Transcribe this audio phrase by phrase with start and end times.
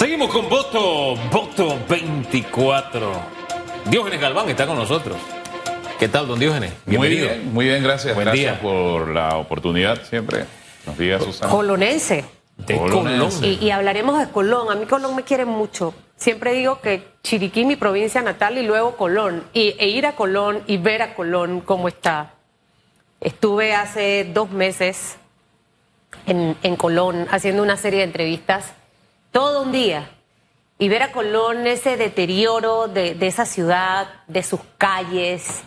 [0.00, 3.12] Seguimos con voto, voto 24.
[3.84, 5.18] Diógenes Galván está con nosotros.
[5.98, 6.72] ¿Qué tal, don Diógenes?
[6.86, 8.14] Muy bien, muy bien, gracias.
[8.14, 8.62] Buen gracias día.
[8.62, 10.46] por la oportunidad siempre.
[10.86, 11.52] Nos diga Susana.
[11.52, 12.24] Colonense.
[12.56, 13.40] De Colonense.
[13.40, 13.58] Colón.
[13.60, 14.70] Y, y hablaremos de Colón.
[14.70, 15.92] A mí Colón me quiere mucho.
[16.16, 19.44] Siempre digo que Chiriquí, mi provincia natal, y luego Colón.
[19.52, 22.32] Y, e ir a Colón y ver a Colón cómo está.
[23.20, 25.18] Estuve hace dos meses
[26.24, 28.72] en, en Colón haciendo una serie de entrevistas,
[29.30, 30.10] todo un día.
[30.78, 35.62] Y ver a Colón ese deterioro de, esa ciudad, de sus calles,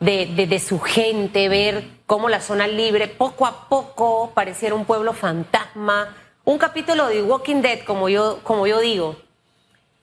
[0.00, 6.16] de, su gente, ver cómo la zona libre poco a poco pareciera un pueblo fantasma,
[6.44, 9.16] un capítulo de Walking Dead, como yo digo,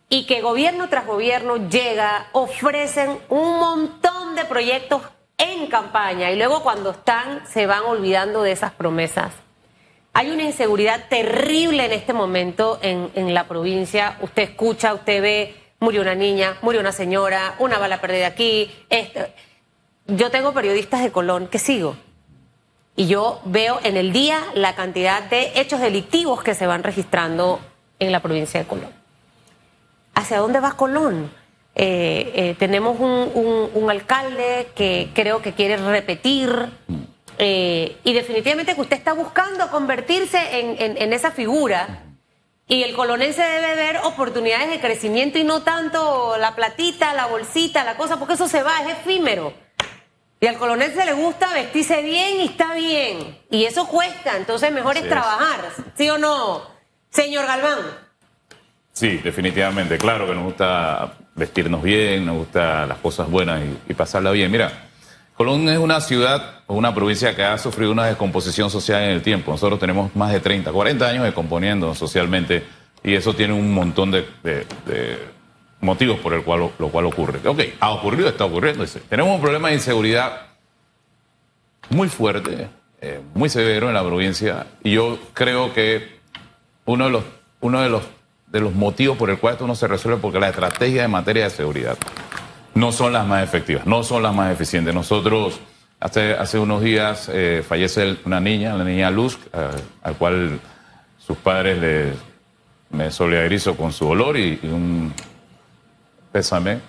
[0.09, 5.01] y que gobierno tras gobierno llega, ofrecen un montón de proyectos
[5.39, 9.42] en campaña y luego cuando están se van olvidando de esas promesas.
[10.13, 14.17] Hay una inseguridad terrible en este momento en, en la provincia.
[14.21, 18.71] Usted escucha, usted ve, murió una niña, murió una señora, una bala perdida aquí.
[20.07, 21.95] Yo tengo periodistas de Colón que sigo.
[22.95, 27.59] Y yo veo en el día la cantidad de hechos delictivos que se van registrando
[27.97, 28.91] en la provincia de Colón.
[30.13, 31.31] ¿Hacia dónde va Colón?
[31.73, 36.69] Eh, eh, tenemos un- un alcalde que creo que quiere repetir
[37.37, 42.03] eh, y definitivamente que usted está buscando convertirse en, en- en esa figura
[42.67, 47.83] y el colonense debe ver oportunidades de crecimiento y no tanto la platita, la bolsita,
[47.83, 49.53] la cosa, porque eso se va, es efímero.
[50.39, 53.39] Y al colonense le gusta vestirse bien y está bien.
[53.49, 55.09] Y eso cuesta, entonces mejor es es.
[55.09, 55.59] trabajar,
[55.97, 56.63] ¿sí o no?
[57.09, 57.79] Señor Galván.
[58.91, 59.97] Sí, definitivamente.
[59.97, 64.51] Claro que nos gusta vestirnos bien, nos gusta las cosas buenas y, y pasarla bien.
[64.51, 64.89] Mira,
[65.35, 69.21] Colón es una ciudad o una provincia que ha sufrido una descomposición social en el
[69.23, 69.51] tiempo.
[69.51, 72.63] Nosotros tenemos más de 30, 40 años descomponiendo socialmente
[73.03, 74.27] y eso tiene un montón de,
[75.81, 77.39] motivos por el cual, lo cual ocurre.
[77.47, 78.85] Ok, ha ocurrido, está ocurriendo.
[79.09, 80.53] Tenemos un problema de inseguridad
[81.89, 82.69] muy fuerte,
[83.01, 86.19] eh, muy severo en la provincia y yo creo que
[86.85, 87.23] uno de los,
[87.59, 88.03] uno de los,
[88.47, 91.45] de los motivos por el cual esto no se resuelve porque las estrategias en materia
[91.45, 91.97] de seguridad
[92.75, 94.93] no son las más efectivas, no son las más eficientes.
[94.93, 95.59] Nosotros,
[95.99, 99.69] hace, hace unos días eh, fallece una niña, la niña Luz, eh,
[100.01, 100.59] al cual
[101.17, 102.13] sus padres le,
[102.93, 105.13] me solidarizo con su dolor y, un
[106.31, 106.79] pésame.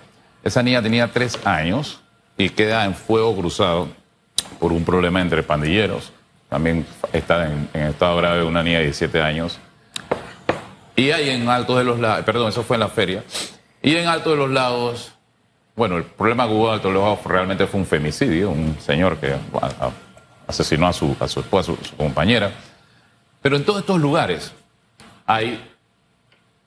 [0.43, 1.99] Esa niña tenía tres años
[2.37, 3.89] y queda en fuego cruzado
[4.59, 6.11] por un problema entre pandilleros.
[6.49, 9.59] También está en, estado grave una niña de 17 años.
[10.95, 13.23] Y hay en Altos de los Lagos, perdón, eso fue en la feria.
[13.81, 15.14] Y en Altos de los Lagos,
[15.75, 19.35] bueno, el problema que hubo en los Lagos realmente fue un femicidio, un señor que
[20.47, 22.51] asesinó a su, a su esposa, a su, compañera.
[23.41, 24.53] Pero en todos estos lugares
[25.25, 25.61] hay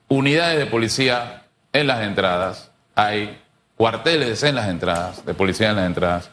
[0.07, 1.43] unidades de policía
[1.73, 3.39] en las entradas, hay
[3.75, 6.29] cuarteles en las entradas, de policía en las entradas.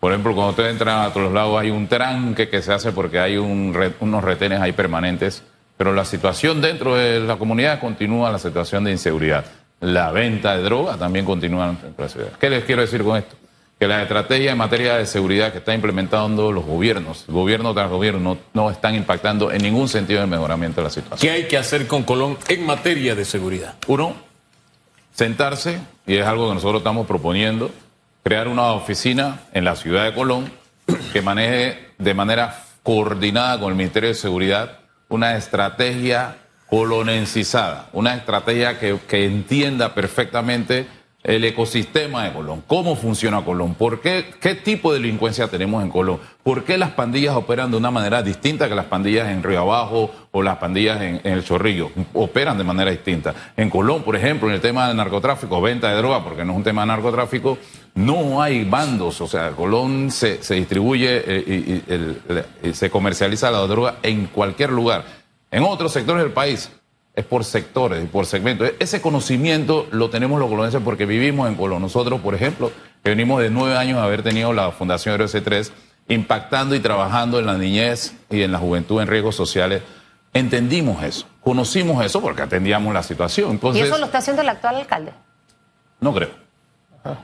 [0.00, 2.90] Por ejemplo, cuando usted entra a todos los lados hay un tranque que se hace
[2.90, 5.44] porque hay un unos retenes ahí permanentes,
[5.76, 9.44] pero la situación dentro de la comunidad continúa la situación de inseguridad.
[9.80, 12.32] La venta de droga también continúa en la ciudad.
[12.40, 13.36] ¿Qué les quiero decir con esto?
[13.78, 18.20] Que la estrategia en materia de seguridad que está implementando los gobiernos, gobierno tras gobierno,
[18.20, 21.18] no, no están impactando en ningún sentido en el mejoramiento de la situación.
[21.20, 23.74] ¿Qué hay que hacer con Colón en materia de seguridad?
[23.86, 24.16] Uno,
[25.12, 27.70] sentarse, y es algo que nosotros estamos proponiendo,
[28.22, 30.50] crear una oficina en la ciudad de Colón
[31.12, 34.78] que maneje de manera coordinada con el Ministerio de Seguridad
[35.08, 36.38] una estrategia
[36.68, 40.86] colonensizada, una estrategia que, que entienda perfectamente
[41.26, 45.90] el ecosistema de Colón, cómo funciona Colón, por qué, qué tipo de delincuencia tenemos en
[45.90, 49.60] Colón, por qué las pandillas operan de una manera distinta que las pandillas en Río
[49.62, 53.34] Abajo o las pandillas en, el Chorrillo, operan de manera distinta.
[53.56, 56.58] En Colón, por ejemplo, en el tema del narcotráfico, venta de droga, porque no es
[56.58, 57.58] un tema de narcotráfico,
[57.96, 63.96] no hay bandos, o sea, Colón se, se distribuye eh, y se comercializa la droga
[64.04, 65.25] en cualquier lugar.
[65.56, 66.70] En otros sectores del país
[67.14, 68.72] es por sectores y por segmentos.
[68.78, 71.80] Ese conocimiento lo tenemos los colonenses porque vivimos en Colón.
[71.80, 72.70] Nosotros, por ejemplo,
[73.02, 75.70] que venimos de nueve años de haber tenido la Fundación RC3,
[76.08, 79.80] impactando y trabajando en la niñez y en la juventud en riesgos sociales,
[80.34, 83.58] entendimos eso, conocimos eso porque atendíamos la situación.
[83.72, 85.14] Y eso lo está haciendo el actual alcalde.
[86.00, 86.28] no creo.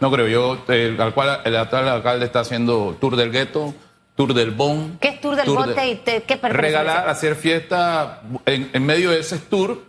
[0.01, 0.27] No creo.
[0.29, 3.75] Yo, el, al cual el actual alcalde está haciendo tour del gueto,
[4.17, 4.99] tour del bon.
[5.00, 6.37] ¿Qué es tour del de- bote y te- qué?
[6.37, 8.23] Regalar, hacer fiesta.
[8.47, 9.82] En, en medio de ese tour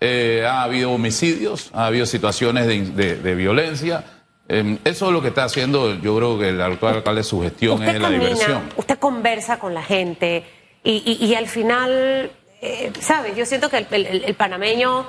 [0.00, 4.04] eh, ha habido homicidios, ha habido situaciones de, de- de violencia.
[4.48, 7.82] Eh, eso es lo que está haciendo, yo creo que el actual alcalde, su gestión
[7.84, 8.62] es la diversión.
[8.76, 10.44] usted conversa con la gente
[10.82, 12.30] y, y- y al final,
[12.60, 13.36] eh, ¿sabes?
[13.36, 15.06] Yo siento que el, el- el panameño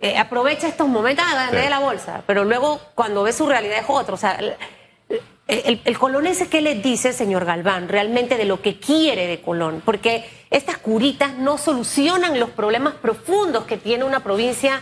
[0.00, 3.84] eh, aprovecha estos momentos ah, de la bolsa, pero luego cuando ve su realidad es
[3.88, 4.16] otro.
[4.16, 4.38] O sea,
[5.46, 9.82] el, el, colonense, ¿qué le dice, señor Galván, realmente de lo que quiere de Colón?
[9.84, 14.80] Porque estas curitas no solucionan los problemas profundos que tiene una provincia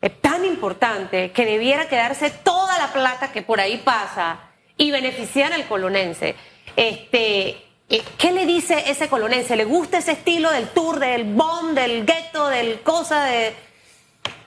[0.00, 4.38] eh, tan importante que debiera quedarse toda la plata que por ahí pasa
[4.76, 6.36] y beneficiar al colonense.
[6.76, 7.48] Este,
[7.88, 9.56] eh, ¿Qué le dice ese colonense?
[9.56, 13.52] ¿Le gusta ese estilo del tour, del bomb, del gueto, del cosa de...?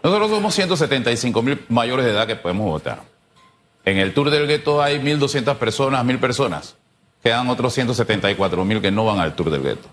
[0.01, 3.16] Nosotros somos 175 mil mayores de edad que podemos votar.
[3.87, 6.75] En el tour del gueto hay 1.200 personas, 1.000 personas.
[7.23, 9.87] Quedan otros 174 mil que no van al tour del gueto.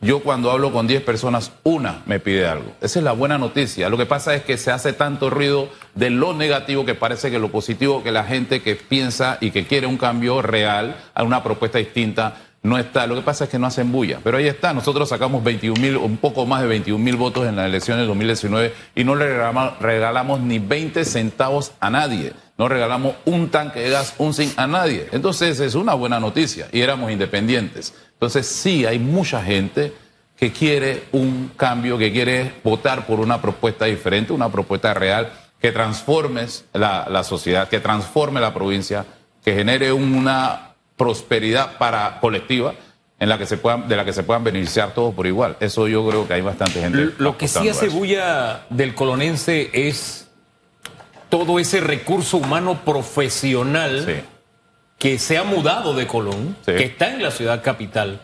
[0.00, 2.70] Yo cuando hablo con 10 personas, una me pide algo.
[2.80, 3.88] Esa es la buena noticia.
[3.88, 7.40] Lo que pasa es que se hace tanto ruido de lo negativo que parece que
[7.40, 11.42] lo positivo, que la gente que piensa y que quiere un cambio real, a una
[11.42, 13.08] propuesta distinta, no está.
[13.08, 14.20] Lo que pasa es que no hacen bulla.
[14.22, 14.72] Pero ahí está.
[14.72, 18.06] Nosotros sacamos 21 mil, un poco más de 21 mil votos en las elecciones de
[18.06, 22.32] 2019 y no le regalamos, regalamos, ni 20 centavos a nadie.
[22.60, 25.08] No regalamos un tanque de gas, un zinc a nadie.
[25.12, 27.94] Entonces es una buena noticia y éramos independientes.
[28.12, 29.94] Entonces sí, hay mucha gente
[30.36, 35.72] que quiere un cambio, que quiere votar por una propuesta diferente, una propuesta real que
[35.72, 39.06] transforme la, la sociedad, que transforme la provincia,
[39.42, 42.74] que genere una prosperidad para colectiva
[43.18, 45.56] en la que se puedan, de la que se puedan beneficiar todos por igual.
[45.60, 47.14] Eso yo creo que hay bastante gente.
[47.16, 50.29] Lo que sí hace bulla del colonense es
[51.30, 54.24] todo ese recurso humano profesional
[54.98, 58.20] que se ha mudado de Colón, que está en la ciudad capital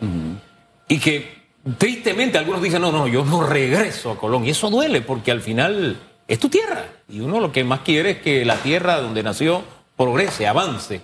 [0.88, 1.36] y que
[1.78, 4.44] tristemente algunos dicen, no, no, yo no regreso a Colón.
[4.44, 5.96] Y eso duele porque al final
[6.28, 6.84] es tu tierra.
[7.08, 9.62] Y uno lo que más quiere es que la tierra donde nació
[9.96, 11.00] progrese, avance.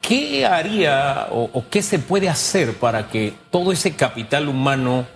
[0.00, 5.06] ¿Qué haría o, qué se puede hacer para que todo ese capital humano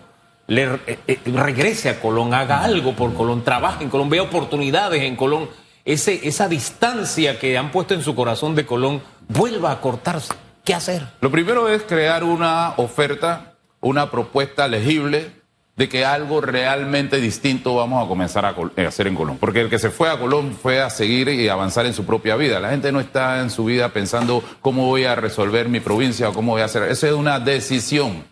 [0.47, 5.03] le eh, eh, regrese a Colón, haga algo por Colón, trabaje en Colón, vea oportunidades
[5.03, 5.49] en Colón,
[5.87, 10.35] ese, esa distancia que han puesto en su corazón de Colón vuelva a cortarse?
[10.65, 11.07] ¿Qué hacer?
[11.21, 15.31] Lo primero es crear una oferta, una propuesta legible
[15.77, 19.37] de que algo realmente distinto vamos a comenzar a, eh, hacer en Colón.
[19.39, 22.35] Porque el que se fue a Colón fue a seguir y avanzar en su propia
[22.35, 22.59] vida.
[22.61, 26.33] La gente no está en su vida pensando cómo voy a resolver mi provincia o
[26.33, 26.85] cómo voy a hacer.
[26.85, 28.25] Esa es una decisión.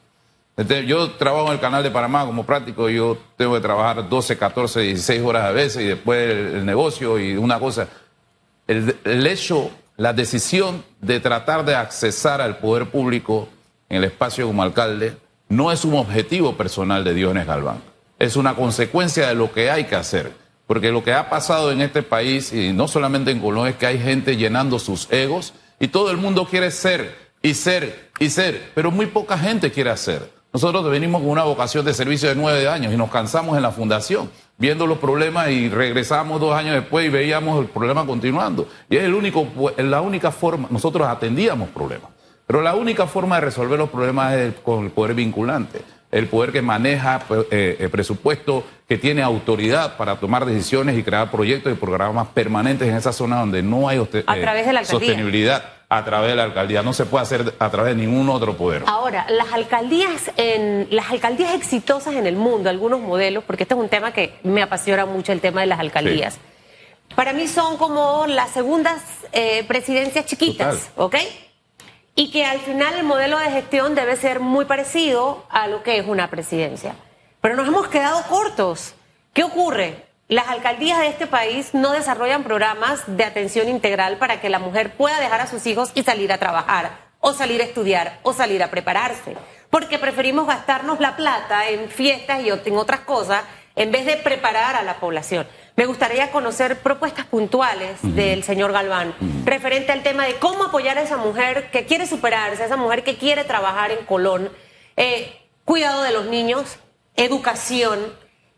[0.56, 4.80] Yo trabajo en el canal de Panamá como práctico, yo tengo que trabajar 12, 14,
[4.80, 7.88] 16 horas a veces y después el, negocio y una cosa.
[8.66, 13.48] El, hecho, la decisión de tratar de accesar al poder público
[13.88, 15.16] en el espacio como alcalde
[15.48, 17.82] no es un objetivo personal de Dionis Galván,
[18.18, 20.32] es una consecuencia de lo que hay que hacer.
[20.66, 23.86] Porque lo que ha pasado en este país, y no solamente en Colombia, es que
[23.86, 28.70] hay gente llenando sus egos y todo el mundo quiere ser y ser y ser,
[28.74, 30.30] pero muy poca gente quiere hacer.
[30.54, 33.72] Nosotros venimos con una vocación de servicio de nueve años y nos cansamos en la
[33.72, 38.68] fundación, viendo los problemas y regresamos dos años después y veíamos el problema continuando.
[38.88, 42.10] Y es el único, la única forma, nosotros atendíamos problemas.
[42.46, 45.82] Pero la única forma de resolver los problemas es con el poder vinculante,
[46.14, 47.20] el poder que maneja
[47.50, 52.88] eh, el presupuesto, que tiene autoridad para tomar decisiones y crear proyectos y programas permanentes
[52.88, 56.84] en esa zona donde no hay eh, sostenibilidad a través de la alcaldía.
[56.84, 58.84] No se puede hacer a través de ningún otro poder.
[58.86, 63.80] Ahora, las alcaldías, en, las alcaldías exitosas en el mundo, algunos modelos, porque este es
[63.80, 66.38] un tema que me apasiona mucho, el tema de las alcaldías.
[67.16, 71.16] Para mí son como las segundas eh, presidencias chiquitas, ¿ok?
[72.14, 75.98] Y que al final el modelo de gestión debe ser muy parecido a lo que
[75.98, 76.94] es una presidencia.
[77.40, 78.94] Pero nos hemos quedado cortos.
[79.32, 80.04] ¿Qué ocurre?
[80.28, 84.96] Las alcaldías de este país no desarrollan programas de atención integral para que la mujer
[84.96, 88.62] pueda dejar a sus hijos y salir a trabajar, o salir a estudiar, o salir
[88.62, 89.36] a prepararse.
[89.68, 93.42] Porque preferimos gastarnos la plata en fiestas y en otras cosas
[93.76, 95.46] en vez de preparar a la población.
[95.76, 99.12] Me gustaría conocer propuestas puntuales del señor Galván
[99.44, 103.02] referente al tema de cómo apoyar a esa mujer que quiere superarse, a esa mujer
[103.02, 104.50] que quiere trabajar en Colón,
[104.96, 106.78] eh, cuidado de los niños,
[107.16, 107.98] educación.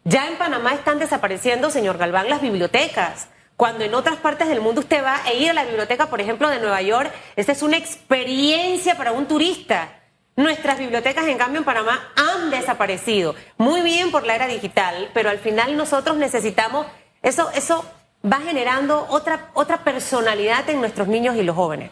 [0.05, 3.29] Ya en Panamá están desapareciendo, señor Galván, las bibliotecas.
[3.57, 6.51] Cuando en otras partes del mundo usted va a ir a la biblioteca, por ejemplo,
[6.51, 10.03] de Nueva York, esta es una experiencia para un turista.
[10.37, 13.35] Nuestras bibliotecas, en cambio, en Panamá han desaparecido.
[13.57, 16.87] Muy bien por la era digital, pero al final nosotros necesitamos
[17.27, 17.85] eso, eso
[18.25, 21.91] va generando otra, otra personalidad en nuestros niños y los jóvenes.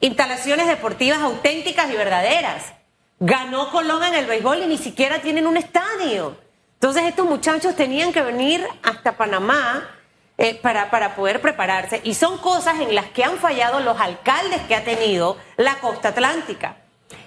[0.00, 2.72] Instalaciones deportivas auténticas y verdaderas.
[3.18, 6.38] Ganó Colón en el béisbol y ni siquiera tienen un estadio.
[6.72, 9.86] Entonces estos muchachos tenían que venir hasta Panamá
[10.38, 12.00] eh, para, para poder prepararse.
[12.02, 16.08] Y son cosas en las que han fallado los alcaldes que ha tenido la costa
[16.08, 16.76] atlántica.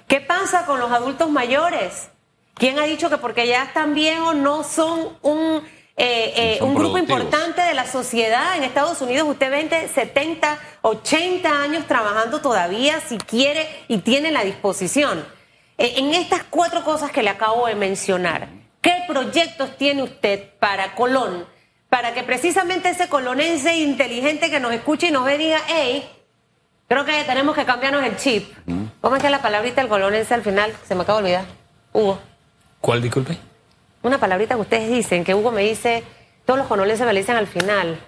[0.08, 2.10] ¿Qué pasa con los adultos mayores?
[2.56, 5.62] ¿Quién ha dicho que porque ya están bien o no son un
[5.96, 11.62] eh, eh, un grupo importante de la sociedad en Estados Unidos, usted 20, 70, 80
[11.62, 15.24] años trabajando todavía si quiere y tiene la disposición.
[15.78, 18.48] Eh, en estas cuatro cosas que le acabo de mencionar,
[18.82, 21.46] ¿qué proyectos tiene usted para Colón?
[21.90, 26.10] Para que precisamente ese colonense inteligente que nos escuche y nos ve diga, hey,
[26.88, 28.52] creo que tenemos que cambiarnos el chip.
[29.00, 30.74] ¿Cómo es que la palabrita del colonense al final?
[30.88, 31.46] Se me acaba de olvidar.
[31.94, 32.18] Hugo.
[32.82, 33.53] ¿Cuál, disculpe?
[34.04, 36.04] Una palabrita que ustedes dicen, que Hugo me dice,
[36.46, 38.00] todos los colonenses me le dicen al final.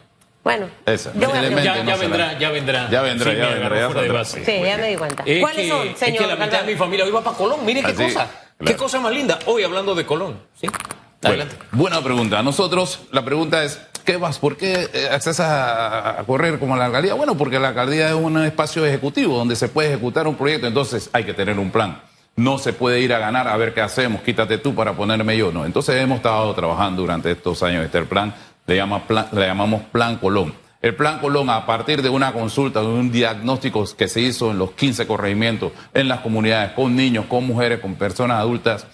[0.43, 1.11] Bueno, Esa.
[1.15, 2.89] yo voy a- Ya, ya no se vendrá, ya vendrá.
[2.91, 4.25] Ya vendrá, Sí, ya me vendrá, ya.
[4.25, 5.23] Sí, me di cuenta.
[5.25, 6.21] Es ¿Cuáles que, son, es señor?
[6.23, 7.65] que la mitad de mi familia iba para Colón.
[7.65, 8.27] Mire qué Así, cosa.
[8.63, 9.39] Qué cosa más linda.
[9.47, 10.39] Hoy hablando de Colón.
[10.59, 10.67] ¿sí?
[10.67, 11.55] Bueno, Adelante.
[11.71, 12.43] buena pregunta.
[12.43, 14.37] Nosotros, la pregunta es, ¿qué vas?
[14.37, 17.15] ¿Por qué eh, accesas a, a correr como la alcaldía?
[17.15, 21.09] Bueno, porque la alcaldía es un espacio ejecutivo donde se puede ejecutar un proyecto, entonces
[21.13, 21.99] hay que tener un plan.
[22.35, 25.51] No se puede ir a ganar a ver qué hacemos, quítate tú para ponerme yo,
[25.51, 25.65] no.
[25.65, 28.33] Entonces hemos estado trabajando durante estos años este plan-
[28.67, 30.53] le llamamos Plan Colón.
[30.81, 34.57] El Plan Colón, a partir de una consulta, de un diagnóstico que se hizo en
[34.59, 38.85] los 15 corregimientos, en las comunidades, con niños, con mujeres, con personas adultas,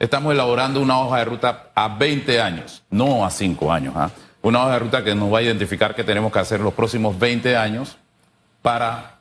[0.00, 3.92] Estamos elaborando una hoja de ruta a 20 años, no a 5 años.
[3.94, 4.10] ¿ah?
[4.40, 7.18] Una hoja de ruta que nos va a identificar qué tenemos que hacer los próximos
[7.18, 7.98] 20 años
[8.62, 9.19] para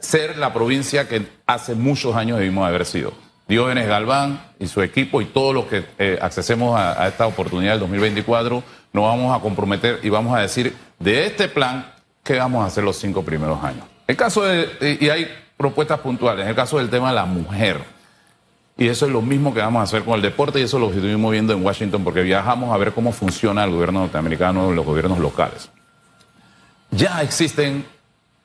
[0.00, 3.12] ser la provincia que hace muchos años debimos haber sido.
[3.46, 7.80] Diógenes Galván y su equipo y todos los que eh, accesemos a, esta oportunidad del
[7.80, 11.92] 2024, nos vamos a comprometer y vamos a decir de este plan
[12.22, 13.84] qué vamos a hacer los cinco primeros años.
[14.06, 17.82] El caso de, y hay propuestas puntuales, en el caso del tema de la mujer.
[18.78, 20.90] Y eso es lo mismo que vamos a hacer con el deporte y eso lo
[20.90, 25.18] estuvimos viendo en Washington porque viajamos a ver cómo funciona el gobierno norteamericano los gobiernos
[25.18, 25.70] locales.
[26.92, 27.84] Ya existen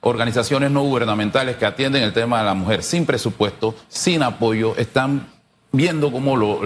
[0.06, 5.28] organizaciones no gubernamentales que atienden el tema de la mujer sin presupuesto, sin apoyo, están
[5.72, 6.60] viendo cómo lo,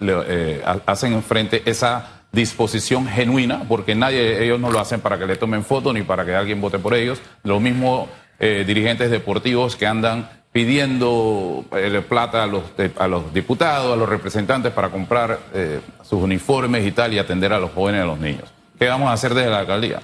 [0.00, 5.26] eh, ha- hacen frente esa disposición genuina, porque nadie, ellos no lo hacen para que
[5.26, 7.20] le tomen foto ni para que alguien vote por ellos.
[7.44, 8.08] Lo mismo
[8.40, 12.64] eh, dirigentes deportivos que andan pidiendo eh, plata a los,
[12.98, 17.52] a los diputados, a los representantes para comprar eh, sus uniformes y tal y atender
[17.52, 18.44] a los jóvenes y a los niños.
[18.78, 20.00] ¿Qué vamos a hacer desde la alcaldía?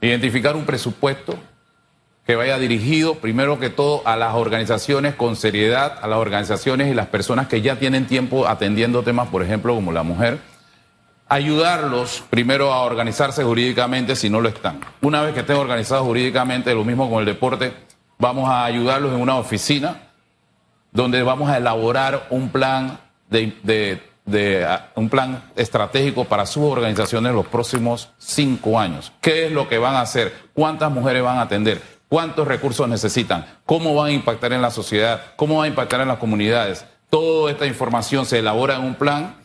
[0.00, 1.34] Identificar un presupuesto
[2.26, 6.94] que vaya dirigido primero que todo a las organizaciones con seriedad, a las organizaciones y
[6.94, 10.40] las personas que ya tienen tiempo atendiendo temas, por ejemplo, como la mujer,
[11.28, 14.80] ayudarlos primero a organizarse jurídicamente si no lo están.
[15.02, 17.72] Una vez que estén organizados jurídicamente, lo mismo con el deporte,
[18.18, 20.02] vamos a ayudarlos en una oficina
[20.90, 24.00] donde vamos a elaborar un plan de,
[24.96, 29.12] un plan estratégico para sus organizaciones los próximos cinco años.
[29.20, 30.34] ¿Qué es lo que van a hacer?
[30.54, 31.95] ¿Cuántas mujeres van a atender?
[32.16, 33.44] ¿Cuántos recursos necesitan?
[33.66, 35.34] ¿Cómo van a impactar en la sociedad?
[35.36, 36.86] ¿Cómo va a impactar en las comunidades?
[37.10, 39.36] Toda esta información se elabora en un plan.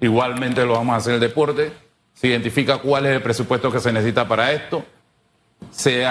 [0.00, 1.74] Igualmente lo vamos a hacer en el deporte.
[2.14, 4.82] Se identifica cuál es el presupuesto que se necesita para esto
[5.70, 6.04] se,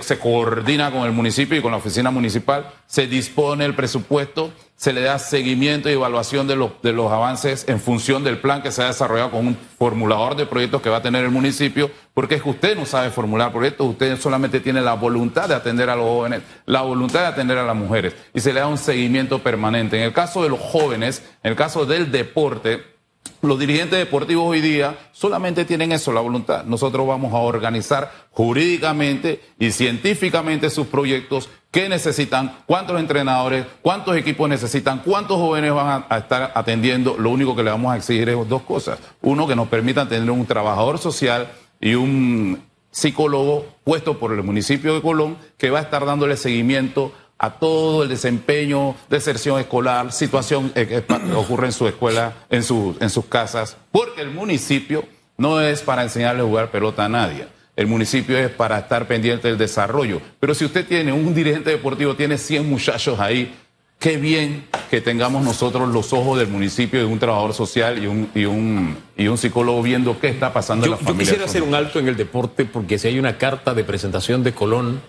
[0.00, 4.92] se coordina con el municipio y con la oficina municipal, se dispone el presupuesto, se
[4.92, 8.70] le da seguimiento y evaluación de los, de los avances en función del plan que
[8.70, 12.36] se ha desarrollado con un formulador de proyectos que va a tener el municipio, porque
[12.36, 15.96] es que usted no sabe formular proyectos, usted solamente tiene la voluntad de atender a
[15.96, 19.42] los jóvenes, la voluntad de atender a las mujeres, y se le da un seguimiento
[19.42, 19.96] permanente.
[19.96, 22.95] En el caso de los jóvenes, en el caso del deporte,
[23.42, 26.64] los dirigentes deportivos hoy día solamente tienen eso, la voluntad.
[26.64, 34.48] Nosotros vamos a organizar jurídicamente y científicamente sus proyectos, qué necesitan, cuántos entrenadores, cuántos equipos
[34.48, 37.16] necesitan, cuántos jóvenes van a, estar atendiendo.
[37.18, 38.98] Lo único que le vamos a exigir es dos cosas.
[39.22, 41.48] Uno, que nos permitan tener un trabajador social
[41.80, 47.12] y un psicólogo puesto por el municipio de Colón que va a estar dándole seguimiento
[47.38, 52.96] a todo el desempeño, deserción escolar, situación eh, que ocurre en su escuela, en, su-
[53.00, 55.04] en sus casas, porque el municipio
[55.36, 57.46] no es para enseñarle a jugar pelota a nadie.
[57.76, 60.22] El municipio es para estar pendiente del desarrollo.
[60.40, 63.54] Pero si usted tiene un dirigente deportivo, tiene 100 muchachos ahí,
[63.98, 68.30] qué bien que tengamos nosotros los ojos del municipio de un trabajador social y un,
[68.34, 71.24] y un, y un psicólogo viendo qué está pasando Yo, en la yo familia.
[71.24, 74.52] quisiera hacer un alto en el deporte porque si hay una carta de presentación de
[74.52, 75.02] Colón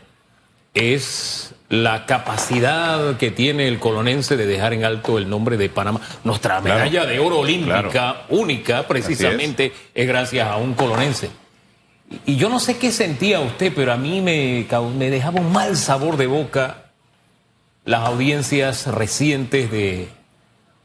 [0.77, 5.99] es la capacidad que tiene el colonense de dejar en alto el nombre de Panamá.
[6.23, 6.79] Nuestra Claro.
[6.79, 8.17] medalla de oro olímpica Claro.
[8.29, 10.07] única precisamente es.
[10.07, 11.29] gracias a un colonense.
[12.25, 14.65] Y- yo no sé qué sentía usted, pero a mí me,
[15.09, 16.85] dejaba un mal sabor de boca
[17.83, 20.07] las audiencias recientes de,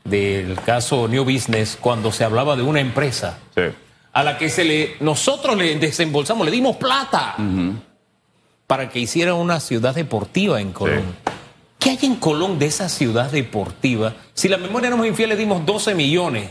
[0.04, 3.62] del caso New Business cuando se hablaba de una empresa Sí.
[4.12, 7.36] a la que se le nosotros le desembolsamos, le dimos plata
[8.66, 11.04] para que hiciera una ciudad deportiva en Colón.
[11.78, 14.14] ¿Qué hay en Colón de esa ciudad deportiva?
[14.34, 16.50] Si la memoria no es infiel, le dimos 12 millones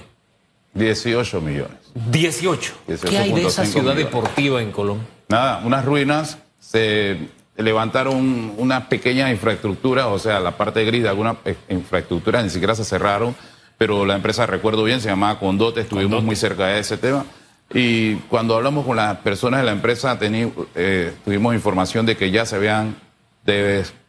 [0.73, 1.77] 18 millones.
[2.11, 2.73] 18.
[3.09, 5.05] ¿Qué hay de esa ciudad deportiva en Colombia?
[5.27, 7.17] Nada, unas ruinas, se
[7.57, 12.75] levantaron una pequeña infraestructura, o sea, la parte gris de alguna eh, infraestructura ni siquiera
[12.75, 13.35] se cerraron,
[13.77, 17.25] pero la empresa, recuerdo bien, se llamaba Condote, estuvimos muy cerca de ese tema.
[17.73, 22.45] Y cuando hablamos con las personas de la empresa, eh, tuvimos información de que ya
[22.45, 22.95] se habían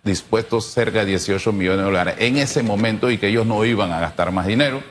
[0.05, 3.93] dispuestos cerca de 18 millones de dólares en ese momento y que ellos no iban
[3.93, 4.83] a gastar más dinero.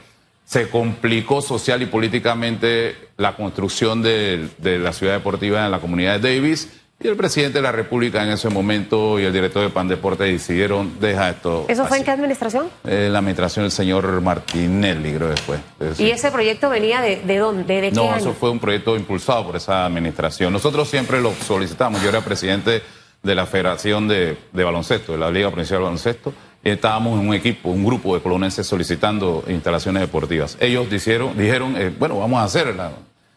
[0.45, 6.35] Se complicó social y políticamente la construcción de, la ciudad deportiva en la comunidad de
[6.35, 10.25] Davis y el presidente de la República en ese momento y el director de Pandeporte
[10.25, 11.65] decidieron dejar esto.
[11.67, 12.67] ¿Eso fue en qué administración?
[12.83, 15.59] Eh, la administración del señor Martinelli, creo después.
[15.97, 17.81] ¿Y ese proyecto venía de, de dónde?
[17.81, 20.53] ¿De no, eso fue un proyecto impulsado por esa administración.
[20.53, 22.01] Nosotros siempre lo solicitamos.
[22.03, 22.83] Yo era presidente
[23.23, 27.33] de la Federación de, Baloncesto, de la Liga Provincial de Baloncesto, y estábamos en un
[27.33, 30.57] equipo, un grupo de colonenses solicitando instalaciones deportivas.
[30.59, 32.91] Ellos dijeron, dijeron eh, bueno, vamos a hacerla,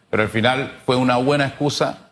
[0.09, 2.04] pero al final fue una buena excusa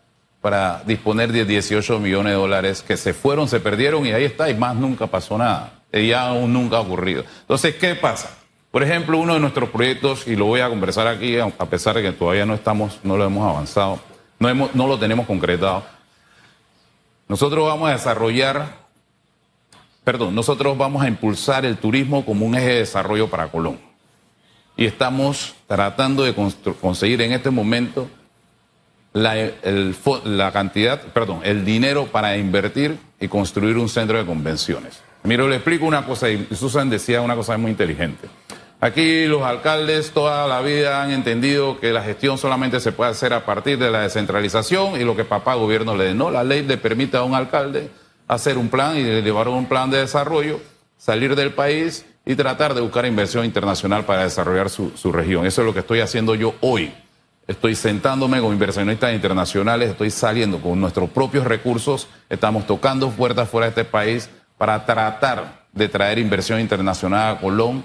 [0.43, 4.50] para disponer de 18 millones de dólares que se fueron, se perdieron y ahí está,
[4.50, 5.79] y más nunca pasó nada.
[5.89, 7.23] Y ya aún nunca ha ocurrido.
[7.39, 8.38] Entonces, ¿qué pasa?
[8.69, 12.01] Por ejemplo, uno de nuestros proyectos, y lo voy a conversar aquí, a pesar de
[12.01, 14.01] que todavía no estamos, no lo hemos avanzado,
[14.38, 15.85] no, hemos, no lo tenemos concretado,
[17.29, 18.79] nosotros vamos a desarrollar,
[20.03, 23.79] perdón, nosotros vamos a impulsar el turismo como un eje de desarrollo para Colón.
[24.75, 26.35] Y estamos tratando de
[26.81, 28.09] conseguir en este momento
[29.13, 29.51] la,
[30.25, 35.01] la, cantidad, perdón, el dinero para invertir y construir un centro de convenciones.
[35.24, 38.27] Miro, le explico una cosa, y Susan decía una cosa muy inteligente.
[38.84, 43.32] Aquí los alcaldes toda la vida han entendido que la gestión solamente se puede hacer
[43.32, 46.13] a partir de la descentralización y lo que papá gobierno le dé.
[46.13, 47.89] La ley le permite a un alcalde
[48.27, 50.60] hacer un plan y llevar un plan de desarrollo,
[50.98, 55.46] salir del país y tratar de buscar inversión internacional para desarrollar su, su región.
[55.46, 56.93] Eso es lo que estoy haciendo yo hoy.
[57.47, 63.65] Estoy sentándome con inversionistas internacionales, estoy saliendo con nuestros propios recursos, estamos tocando puertas fuera
[63.65, 67.83] de este país para tratar de traer inversión internacional a Colón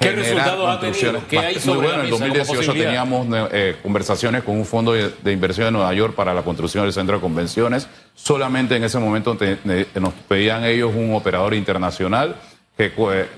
[0.00, 1.20] ¿Qué resultados ha tenido?
[1.28, 5.72] ¿Qué hay sobre bueno, en 2018 teníamos eh, conversaciones con un fondo de, inversión de
[5.72, 7.88] Nueva York para la construcción del centro de convenciones.
[8.14, 9.36] Solamente en ese momento
[9.94, 12.36] nos pedían ellos un operador internacional,
[12.78, 12.92] que,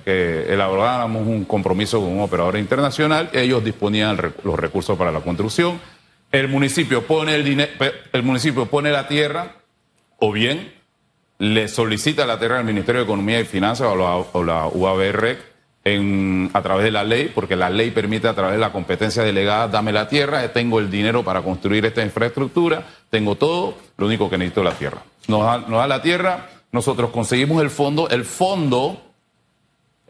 [0.04, 3.30] que, elaboráramos un compromiso con un operador internacional.
[3.32, 5.80] Ellos disponían los recursos para la construcción.
[6.30, 7.72] El municipio pone el dinero,
[8.12, 9.56] el municipio pone la tierra,
[10.18, 10.72] o bien
[11.38, 15.38] le solicita la tierra al Ministerio de Economía y Finanzas o la, o la UABR
[15.84, 19.22] en, a través de la ley, porque la ley permite a través de la competencia
[19.22, 24.28] delegada, dame la tierra, tengo el dinero para construir esta infraestructura, tengo todo, lo único
[24.28, 25.02] que necesito es la tierra.
[25.28, 29.09] Nos da la tierra, nosotros conseguimos el fondo, el fondo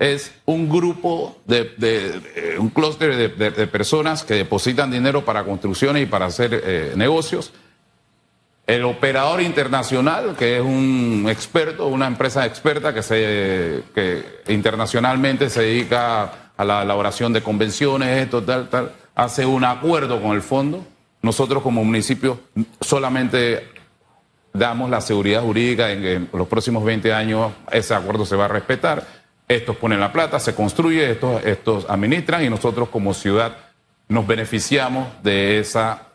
[0.01, 6.27] es un grupo de, un clúster de, personas que depositan dinero para construcciones y para
[6.27, 7.53] hacer eh, negocios
[8.67, 15.63] el operador internacional, que es un experto, una empresa experta que, se, que internacionalmente se
[15.63, 20.87] dedica a la elaboración de convenciones, esto, tal, tal, hace un acuerdo con el fondo.
[21.21, 22.41] Nosotros como municipio
[22.81, 23.69] solamente
[24.53, 28.45] damos la seguridad jurídica en que en los próximos 20 años ese acuerdo se va
[28.45, 29.20] a respetar.
[29.51, 33.57] Estos ponen la plata, se construye, estos, administran y nosotros como ciudad
[34.07, 36.07] nos beneficiamos de esa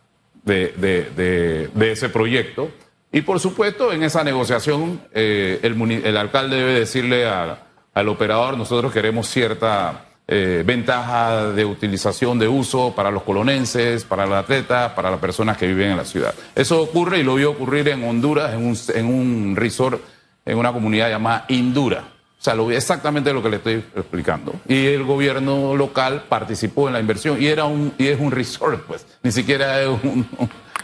[0.46, 2.70] de, ese proyecto.
[3.12, 9.28] Y por supuesto, en esa negociación, eh, el, alcalde debe decirle al operador, nosotros queremos
[9.28, 15.20] cierta eh, ventaja de utilización de uso para los colonenses, para los atletas, para las
[15.20, 16.34] personas que viven en la ciudad.
[16.56, 20.02] Eso ocurre y lo vio ocurrir en Honduras, en un, en un resort,
[20.46, 22.15] en una comunidad llamada Indura.
[22.56, 24.54] Lo, exactamente lo que le estoy explicando.
[24.68, 28.84] Y el gobierno local participó en la inversión y era un y es un resort,
[28.86, 30.28] pues, ni siquiera es un,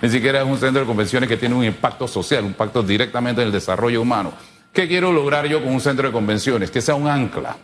[0.01, 3.41] ni siquiera es un centro de convenciones que tiene un impacto social, un impacto directamente
[3.41, 4.33] en el desarrollo humano.
[4.73, 6.71] ¿Qué quiero lograr yo con un centro de convenciones?
[6.71, 7.57] Que sea un ancla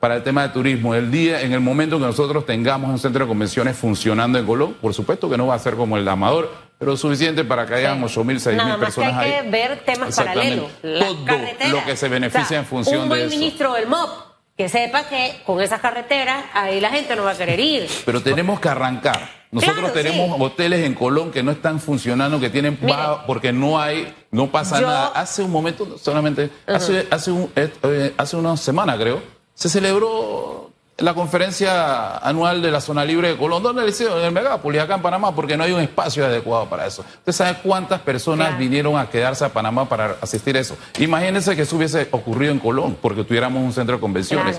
[0.00, 0.94] para el tema de turismo.
[0.94, 4.74] El día, en el momento que nosotros tengamos un centro de convenciones funcionando en Colón,
[4.80, 7.74] por supuesto que no va a ser como el de Amador, pero suficiente para que
[7.74, 9.32] hayan 8.000, 6.000 personas ahí.
[9.32, 10.70] Hay que ver temas paralelos.
[10.82, 13.36] Todo lo que se beneficia en función un buen de eso.
[13.36, 14.10] ministro del MOP
[14.56, 17.88] que sepa que con esas carreteras ahí la gente no va a querer ir.
[18.04, 19.36] Pero tenemos que arrancar.
[19.50, 22.78] Nosotros tenemos hoteles en Colón que no están funcionando, que tienen
[23.26, 25.06] porque no hay, no pasa nada.
[25.08, 29.22] Hace un momento, solamente, hace, hace, un, eh, eh, hace una semana creo,
[29.54, 30.65] se celebró
[30.98, 33.62] la conferencia anual de la zona libre de Colón.
[33.62, 34.18] ¿Dónde le hicieron?
[34.18, 37.04] En el Megápolis, acá en Panamá, porque no hay un espacio adecuado para eso.
[37.18, 40.76] ¿Usted sabe cuántas personas vinieron a quedarse a Panamá para asistir a eso?
[40.98, 44.58] Imagínense que eso hubiese ocurrido en Colón, porque tuviéramos un centro de convenciones.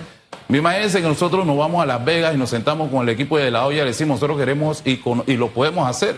[0.50, 3.50] Imagínense que nosotros nos vamos a Las Vegas y nos sentamos con el equipo de
[3.50, 6.18] la olla y le decimos, nosotros queremos y, y lo podemos hacer.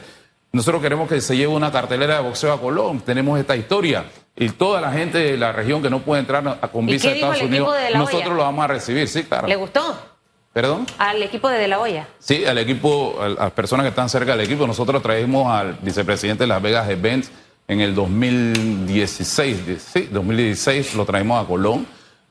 [0.51, 3.01] Nosotros queremos que se lleve una cartelera de boxeo a Colón.
[3.01, 4.05] Tenemos esta historia.
[4.35, 7.15] Y toda la gente de la región que no puede entrar a, con visa de
[7.15, 9.47] Estados Unidos, nosotros lo vamos a recibir, sí, claro.
[9.47, 9.95] ¿Le gustó?
[10.53, 10.87] ¿Perdón?
[10.97, 12.07] Al equipo de De La Hoya.
[12.19, 14.65] Sí, al equipo, a las personas que están cerca del equipo.
[14.65, 17.31] Nosotros traemos al vicepresidente de Las Vegas Events
[17.67, 19.57] en el 2016.
[19.93, 21.85] Sí, 2016 lo traemos a Colón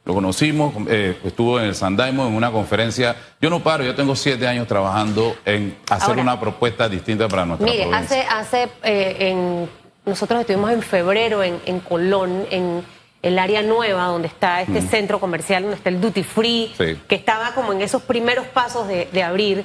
[0.08, 3.14] lo conocimos, eh, estuvo en el Sandaimo en una conferencia.
[3.42, 7.70] Yo no paro, yo tengo siete años trabajando en hacer una propuesta distinta para nuestra
[7.70, 9.68] mire, hace, hace eh, en,
[10.06, 12.82] nosotros estuvimos en febrero en, Colón, en
[13.22, 16.72] el área nueva donde está este centro comercial, donde está el Duty Free,
[17.08, 19.64] que estaba como en esos primeros pasos de, abrir.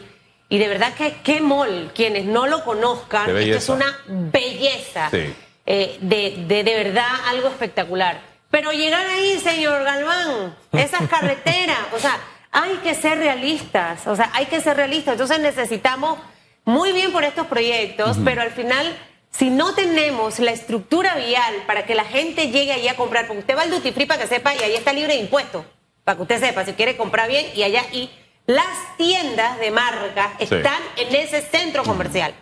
[0.50, 5.10] Y de verdad que qué mall, quienes no lo conozcan, esto es una belleza.
[5.66, 8.20] Eh, de, de, de verdad algo espectacular.
[8.52, 12.20] Pero llegar ahí, señor Galván, esas carreteras, o sea,
[12.52, 15.13] hay que ser realistas, o sea, hay que ser realistas.
[15.13, 16.20] Entonces necesitamos
[16.63, 18.96] muy bien por estos proyectos, pero al final,
[19.38, 23.39] si no tenemos la estructura vial para que la gente llegue ahí a comprar, porque
[23.39, 25.65] usted va al duty free para que sepa y ahí está libre de impuestos,
[26.04, 28.10] para que usted sepa si quiere comprar bien y allá y
[28.46, 32.34] las tiendas de marca están en ese centro comercial.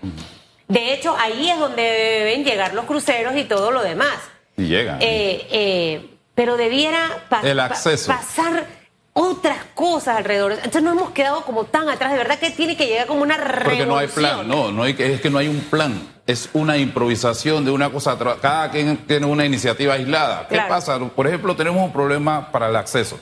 [0.68, 4.18] De hecho, ahí es donde deben llegar los cruceros y todo lo demás.
[4.58, 4.98] Y llega.
[5.00, 8.66] Eh, eh, pero debiera pasar
[9.14, 10.54] otras cosas alrededor.
[10.54, 12.12] Entonces no hemos quedado como tan atrás.
[12.12, 13.70] De verdad que tiene que llegar como una revolución.
[13.70, 16.10] Porque no hay plan, no, no hay, es que no hay un plan.
[16.28, 18.18] Es una improvisación de una cosa.
[18.42, 20.48] Cada quien tiene una iniciativa aislada.
[20.48, 21.00] ¿Qué pasa?
[21.00, 23.20] Por ejemplo, tenemos un problema para el acceso.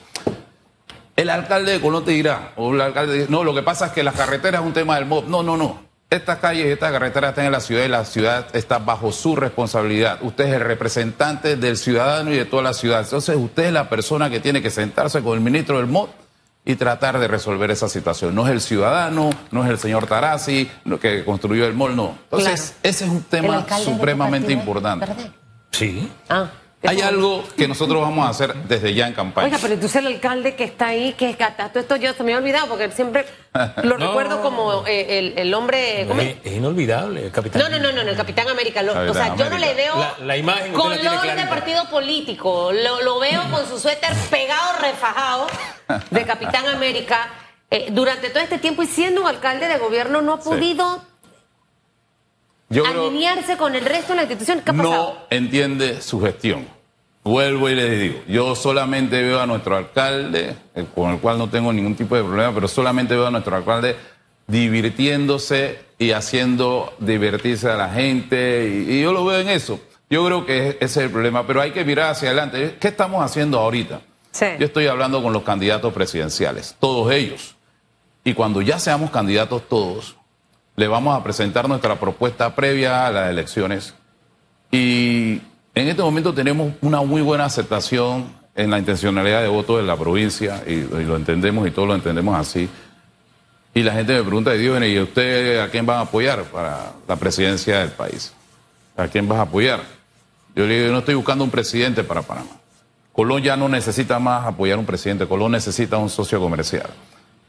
[1.16, 4.02] El alcalde de Colón te dirá, o el alcalde no, lo que pasa es que
[4.02, 5.28] las carreteras es un tema del MOB.
[5.28, 5.89] No, no, no.
[6.10, 9.36] Estas calles y estas carreteras están en la ciudad y la ciudad está bajo su
[9.36, 10.18] responsabilidad.
[10.22, 13.02] Usted es el representante del ciudadano y de toda la ciudad.
[13.04, 16.08] Entonces usted es la persona que tiene que sentarse con el ministro del MOD
[16.64, 18.34] y tratar de resolver esa situación.
[18.34, 20.68] No es el ciudadano, no es el señor Tarasi
[21.00, 22.18] que construyó el MOD, no.
[22.24, 25.06] Entonces ese es un tema supremamente importante.
[25.70, 26.10] Sí.
[26.28, 26.50] Ah.
[26.82, 29.46] Hay algo que nosotros vamos a hacer desde ya en campaña.
[29.46, 32.32] Oiga, pero entonces el alcalde que está ahí, que es todo esto yo se me
[32.32, 33.26] ha olvidado porque siempre
[33.82, 36.02] lo recuerdo como eh, el, hombre.
[36.42, 37.62] es, inolvidable, el capitán.
[37.62, 38.80] No, no, no, no, el capitán América.
[38.80, 42.72] o sea, yo no le veo la, imagen color de partido político.
[42.72, 45.46] Lo, veo con su suéter pegado, refajado
[46.10, 47.28] de capitán América.
[47.70, 51.09] Eh, durante todo este tiempo y siendo un alcalde de gobierno no ha podido
[52.70, 54.62] alinearse con el resto de la institución.
[54.64, 56.66] ¿Qué ha No entiende su gestión.
[57.22, 60.56] Vuelvo y le digo, yo solamente veo a nuestro alcalde,
[60.94, 63.94] con el cual no tengo ningún tipo de problema, pero solamente veo a nuestro alcalde
[64.46, 69.80] divirtiéndose y haciendo divertirse a la gente, y, yo lo veo en eso.
[70.08, 72.76] Yo creo que ese es el problema, pero hay que mirar hacia adelante.
[72.80, 74.00] ¿Qué estamos haciendo ahorita?
[74.58, 77.54] Yo estoy hablando con los candidatos presidenciales, todos ellos.
[78.24, 80.16] Y cuando ya seamos candidatos todos,
[80.76, 83.94] le vamos a presentar nuestra propuesta previa a las elecciones
[84.70, 85.40] y
[85.74, 89.96] en este momento tenemos una muy buena aceptación en la intencionalidad de voto de la
[89.96, 92.68] provincia y, lo entendemos y todos lo entendemos así.
[93.72, 97.16] Y la gente me pregunta, Dios, ¿y usted a quién van a apoyar para la
[97.16, 98.32] presidencia del país?
[98.96, 99.80] ¿A quién vas a apoyar?
[100.54, 102.50] Yo le digo, yo no estoy buscando un presidente para Panamá.
[103.12, 106.90] Colón ya no necesita más apoyar un presidente, Colón necesita un socio comercial.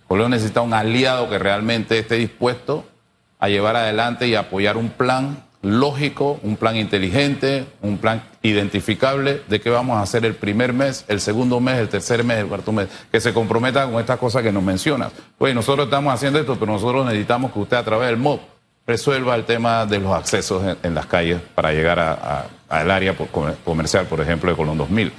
[0.07, 2.86] Colón necesita un aliado que realmente esté dispuesto
[3.41, 9.60] a llevar adelante y apoyar un plan lógico, un plan inteligente, un plan identificable de
[9.60, 12.71] qué vamos a hacer el primer mes, el segundo mes, el tercer mes, el cuarto
[12.71, 15.12] mes, que se comprometa con estas cosas que nos mencionas.
[15.38, 18.39] Pues nosotros estamos haciendo esto, pero nosotros necesitamos que usted a través del MOB
[18.86, 23.15] resuelva el tema de los accesos en, las calles para llegar al área
[23.63, 25.12] comercial, por ejemplo, de Colón 2000.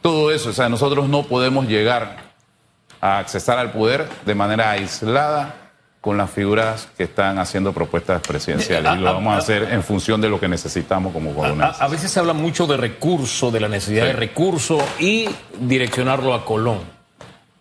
[0.00, 2.18] Todo eso, o sea, nosotros no podemos llegar
[3.00, 5.63] a accesar al poder de manera aislada
[6.04, 10.20] con las figuras que están haciendo propuestas presidenciales y lo vamos a hacer en función
[10.20, 11.80] de lo que necesitamos como coloniales.
[11.80, 15.26] A, veces se habla mucho de recursos, de la necesidad de recursos y
[15.58, 16.80] direccionarlo a Colón.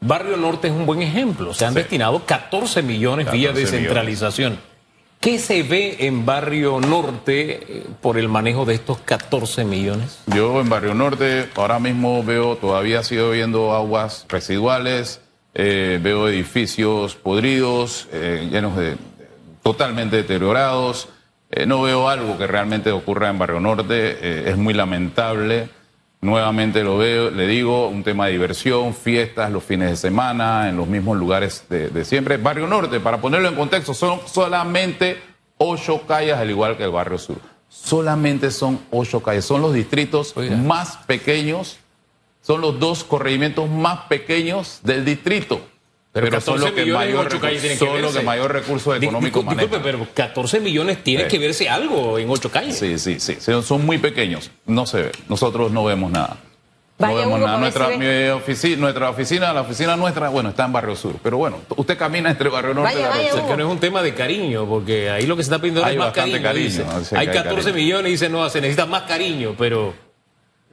[0.01, 1.53] Barrio Norte es un buen ejemplo.
[1.53, 4.59] Se han destinado 14 millones vía descentralización.
[5.21, 10.19] ¿Qué se ve en Barrio Norte eh, por el manejo de estos 14 millones?
[10.27, 15.21] Yo en Barrio Norte ahora mismo veo, todavía sigo viendo aguas residuales,
[15.55, 18.95] eh, veo edificios podridos, eh, llenos de
[19.61, 21.09] totalmente deteriorados.
[21.51, 24.49] Eh, no veo algo que realmente ocurra en Barrio Norte.
[24.49, 25.69] es muy lamentable.
[26.21, 30.77] Nuevamente lo veo, le digo, un tema de diversión, fiestas los fines de semana, en
[30.77, 32.37] los mismos lugares de, siempre.
[32.37, 35.21] Barrio Norte, para ponerlo en contexto, son solamente
[35.57, 37.39] ocho calles, al igual que el Barrio Sur.
[37.67, 39.43] Solamente son ocho calles.
[39.43, 41.77] Son los distritos más pequeños
[42.43, 45.61] son los dos corregimientos más pequeños del distrito.
[46.11, 51.27] Pero, solo que mayor, recurso, solo que mayor recurso económico Disculpe, pero 14 millones tiene
[51.27, 52.77] que verse algo en ocho calles.
[52.77, 53.37] Sí, sí, sí.
[53.63, 54.51] Son muy pequeños.
[54.67, 55.11] No se ve.
[55.27, 56.37] Nosotros no vemos nada.
[56.99, 57.57] no vemos nada.
[57.57, 57.87] Nuestra,
[58.35, 61.15] oficina, nuestra oficina, la oficina nuestra, bueno, está en Barrio Sur.
[61.23, 63.47] Pero bueno, usted camina entre Barrio Norte y Barrio Sur.
[63.47, 65.97] que no es un tema de cariño, porque ahí lo que se está pidiendo es
[65.97, 66.47] más cariño.
[67.15, 69.95] hay 14 millones y dice, no, se necesita más cariño, pero...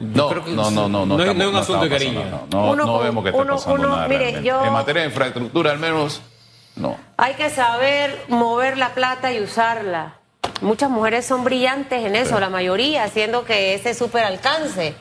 [0.00, 2.46] No, no, no, no, no, es un asunto de cariño.
[2.50, 4.06] No, no, vemos que esté pasando nada.
[4.66, 6.22] En materia de infraestructura, al menos,
[6.76, 6.96] no.
[7.16, 10.14] Hay que saber mover la plata y usarla.
[10.62, 14.94] Muchas mujeres son brillantes en eso, la mayoría, haciendo que ese super alcance,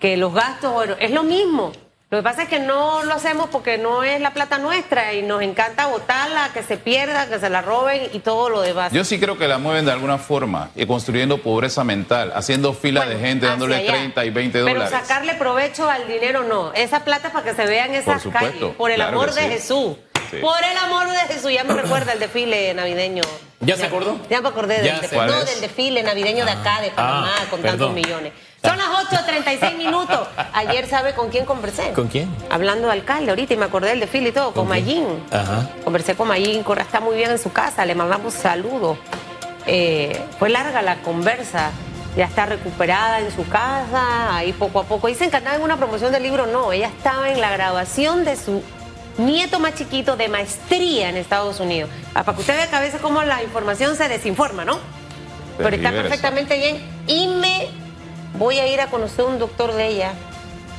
[0.00, 1.72] que los gastos, bueno, es lo mismo.
[2.14, 5.22] Lo que pasa es que no lo hacemos porque no es la plata nuestra y
[5.22, 8.92] nos encanta botarla, que se pierda, que se la roben y todo lo demás.
[8.92, 13.04] Yo sí creo que la mueven de alguna forma y construyendo pobreza mental, haciendo fila
[13.04, 14.82] de gente dándole 30 y 20 dólares.
[14.90, 16.72] Pero sacarle provecho al dinero no.
[16.74, 18.74] Esa plata para que se vean esas por calles.
[18.76, 19.96] Por el amor de Jesús.
[20.40, 21.52] Por el amor de Jesús.
[21.52, 23.22] Ya me recuerda el desfile navideño.
[23.60, 24.18] ¿Ya, se acordó?
[24.28, 28.32] Ya me acordé del, del desfile navideño de acá, de Panamá, ah, con tantos millones.
[28.62, 30.26] Son las 8.36 minutos.
[30.54, 31.92] Ayer, ¿sabe con quién conversé?
[31.92, 32.34] ¿Con quién?
[32.50, 35.06] Hablando de alcalde ahorita y me acordé del desfile y todo, con, Mayín.
[35.30, 35.68] Ajá.
[35.84, 38.96] Conversé con Mayín, Corra está muy bien en su casa, le mandamos saludos.
[39.66, 41.72] Eh, fue larga la conversa,
[42.16, 45.08] ya está recuperada en su casa, ahí poco a poco.
[45.08, 48.36] Dicen que andaba en una promoción del libro, no, ella estaba en la grabación de
[48.36, 48.62] su
[49.18, 51.90] nieto más chiquito de maestría en Estados Unidos.
[52.14, 54.78] Ah, para que usted vea que a veces como la información se desinforma, ¿no?
[55.58, 57.68] Pero está perfectamente bien y me
[58.38, 60.12] voy a ir a conocer un doctor de ella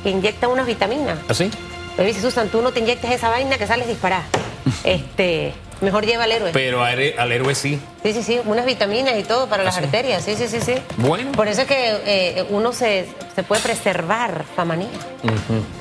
[0.02, 1.18] que inyecta unas vitaminas.
[1.28, 1.50] ¿Ah, sí?
[1.96, 4.24] Me dice, Susan, tú no te inyectes esa vaina que sales disparada.
[4.84, 6.50] este, mejor lleva al héroe.
[6.52, 7.80] Pero al, héroe sí.
[8.02, 10.22] Sí, sí, sí, unas vitaminas y todo para ¿Ah, las arterias.
[10.22, 10.74] Sí, sí, sí, sí.
[10.98, 11.32] Bueno.
[11.32, 13.06] Por eso es que eh, uno se,
[13.48, 14.88] puede preservar, Famanía.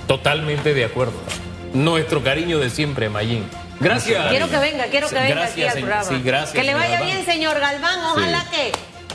[0.07, 1.13] Totalmente de acuerdo.
[1.75, 3.45] Nuestro cariño de siempre, Mayín.
[3.81, 4.29] Gracias.
[4.29, 6.03] Quiero que venga, quiero que venga aquí al programa.
[6.03, 6.53] Sí, gracias.
[6.53, 7.99] Que le vaya bien, señor Galván.
[8.05, 8.71] Ojalá que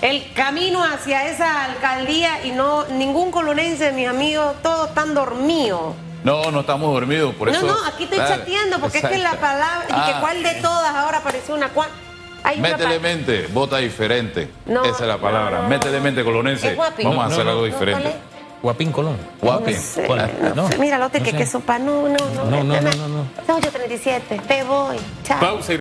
[0.06, 5.94] el camino hacia esa alcaldía y no ningún colonense, mis amigos, todos están dormidos.
[6.22, 7.66] No, no estamos dormidos, por eso.
[7.66, 10.18] No, no, aquí estoy chateando porque es que la palabra, y que ah.
[10.20, 11.88] cuál de todas ahora apareció una cual.
[12.58, 14.50] Métele mente, vota diferente.
[14.66, 15.62] Esa es la palabra.
[15.62, 16.76] Métele mente, colonense.
[17.02, 18.14] Vamos a hacer algo diferente.
[18.62, 19.16] Guapín Colón.
[19.40, 19.76] Guapín.
[20.54, 21.78] No sé, Mira, lote que, que sopa.
[21.78, 22.44] No, no, no.
[22.44, 23.08] No, no, no, no.
[23.08, 23.24] no.
[23.48, 24.42] 8.37.
[24.46, 24.96] Te voy.
[25.24, 25.40] Chao.
[25.40, 25.72] Pausa